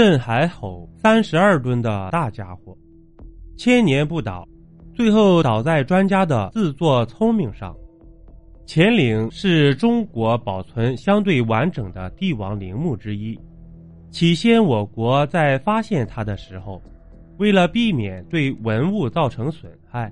[0.00, 2.74] 镇海吼三十二吨的大家伙，
[3.58, 4.48] 千年不倒，
[4.94, 7.76] 最后倒在专家的自作聪明上。
[8.66, 13.38] 乾陵是中国保存相对完整的帝王陵墓之一。
[14.10, 16.82] 起先，我国在发现它的时候，
[17.36, 20.10] 为了避免对文物造成损害，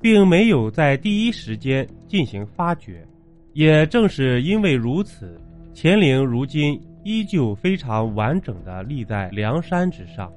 [0.00, 3.06] 并没有在第一时间进行发掘。
[3.52, 5.40] 也正是因为如此，
[5.72, 6.76] 乾陵如今。
[7.04, 10.32] 依旧非常完整的立在梁山之上，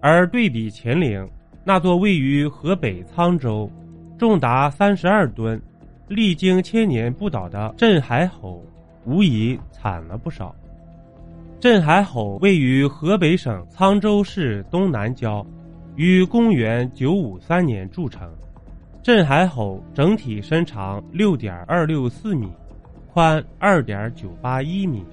[0.00, 1.26] 而对比乾陵
[1.64, 3.70] 那座位于河北沧州、
[4.18, 5.60] 重达三十二吨、
[6.08, 8.62] 历经千年不倒的镇海吼，
[9.04, 10.54] 无疑惨了不少。
[11.60, 15.46] 镇海吼位于河北省沧州市东南郊，
[15.94, 18.28] 于公元九五三年筑成。
[19.02, 22.50] 镇海吼整体身长六点二六四米，
[23.12, 25.04] 宽二点九八一米。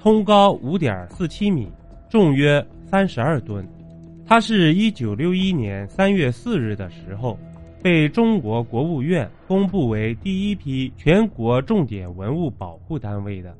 [0.00, 1.70] 通高五点四七米，
[2.08, 3.62] 重约三十二吨。
[4.26, 7.38] 它是一九六一年三月四日的时候，
[7.82, 13.54] 被中国国务院公布为第一批全国重点文物保护单位的。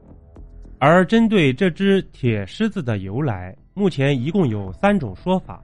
[0.78, 5.62] 而针对这只铁狮子的由来，目前一共有三种说法。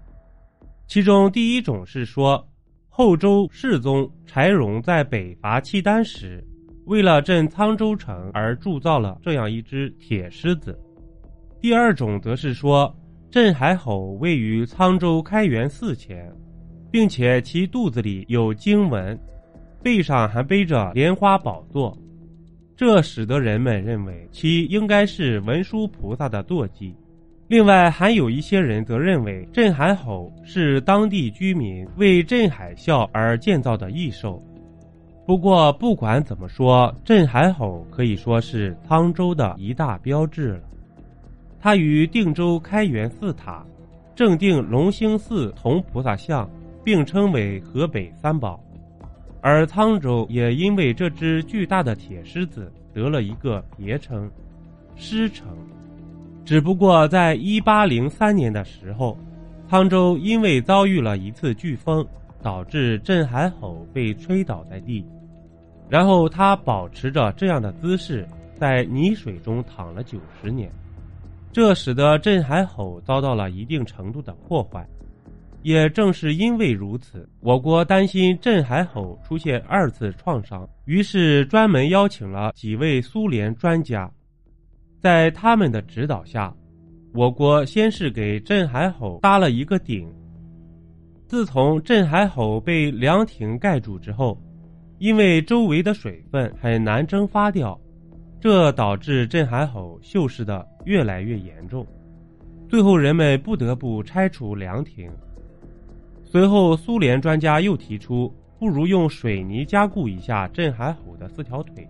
[0.87, 2.47] 其中第一种是说，
[2.91, 6.47] 后周世宗柴荣在北伐契丹时。
[6.87, 10.79] 为了镇沧州城而铸造了这样一只铁狮子。
[11.61, 12.95] 第二种则是说，
[13.31, 16.33] 镇海吼位于沧州开元寺前，
[16.91, 19.19] 并且其肚子里有经文，
[19.83, 21.97] 背上还背着莲花宝座，
[22.77, 26.95] 这使得人们认为其应该是文殊菩萨的坐骑。
[27.49, 34.41] 另外，还有一些人则认为镇海吼是当地居民为镇海啸而建造的异兽。
[35.27, 40.61] 不过，不管怎么说，镇海吼可以说是沧州的一大标志了。
[41.61, 43.67] 它与定州开元寺塔、
[44.15, 46.49] 正定龙兴寺铜菩萨像
[46.85, 48.61] 并称为河北三宝，
[49.41, 54.31] 而沧州也因为这只巨大的铁狮子得了一个别称
[54.95, 55.49] “狮城”。
[56.47, 59.19] 只不过，在一八零三年的时候，
[59.69, 62.07] 沧州因为遭遇了一次飓风，
[62.41, 65.05] 导致镇海吼被吹倒在地。
[65.89, 68.27] 然后他保持着这样的姿势，
[68.59, 70.69] 在泥水中躺了九十年，
[71.53, 74.85] 这使得镇海吼遭到了一定程度的破坏。
[75.63, 84.11] 也正是因为如此，我国担心镇海吼出现二次创伤，于是专门邀请了几位苏联专家，
[85.01, 86.53] 在他们的指导下，
[87.15, 90.13] 我国先是给镇海吼搭了一个顶。
[91.29, 94.37] 自从镇海吼被凉亭盖住之后。
[94.99, 97.79] 因为周围的水分很难蒸发掉，
[98.41, 101.87] 这导致镇海吼锈蚀的越来越严重，
[102.69, 105.11] 最后人们不得不拆除凉亭。
[106.25, 111.89] 随后，苏联专家又提出，不如用水泥加固一下镇海吼的四条腿，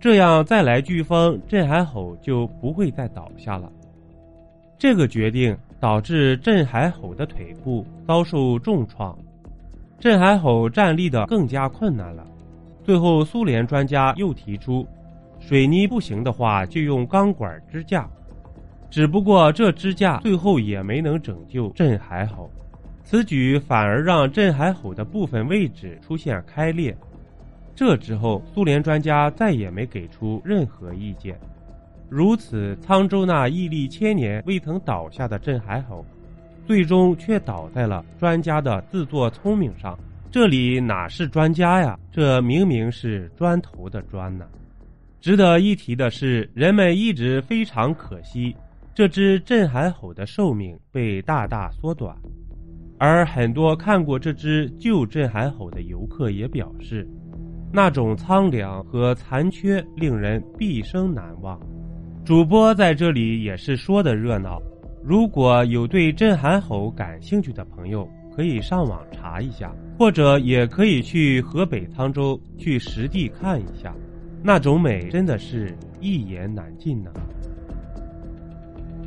[0.00, 3.72] 这样再来飓风，镇海吼就不会再倒下了。
[4.76, 9.18] 这个决定导致镇海吼的腿部遭受重创。
[9.98, 12.24] 镇海吼站立的更加困难了。
[12.84, 14.86] 最后，苏联专家又提出，
[15.40, 18.08] 水泥不行的话，就用钢管支架。
[18.88, 22.48] 只不过，这支架最后也没能拯救镇海吼，
[23.04, 26.96] 此举反而让镇海吼的部分位置出现开裂。
[27.74, 31.38] 这之后，苏联专家再也没给出任何意见。
[32.08, 36.06] 如此，沧州那屹立千年未曾倒下的镇海吼。
[36.68, 39.98] 最终却倒在了专家的自作聪明上。
[40.30, 41.98] 这里哪是专家呀？
[42.12, 44.46] 这明明是砖头的砖呢！
[45.18, 48.54] 值得一提的是，人们一直非常可惜，
[48.94, 52.14] 这只镇海吼的寿命被大大缩短。
[52.98, 57.08] 而很多看过这只旧镇海吼的游客也表示，
[57.72, 61.58] 那种苍凉和残缺令人毕生难忘。
[62.26, 64.60] 主播在这里也是说的热闹。
[65.02, 73.94] 如果有对镇海吼感兴趣的朋友，可以上网查一下，或者也可以去河北沧州去实地看一下，
[74.42, 77.10] 那种美真的是一言难尽呢。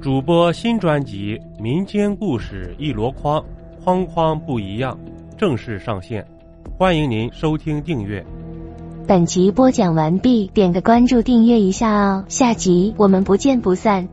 [0.01, 3.39] 主播新专辑《民间故事一箩筐》，
[3.83, 4.97] 筐筐不一样，
[5.37, 6.25] 正式上线，
[6.77, 8.25] 欢迎您收听订阅。
[9.07, 14.07] 本集播讲完毕，点个关注，订阅一下哦，下集我们不见不散。